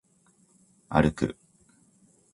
[0.89, 1.37] 歩く